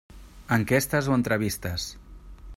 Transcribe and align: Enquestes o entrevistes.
Enquestes 0.55 1.11
o 1.11 1.19
entrevistes. 1.19 1.89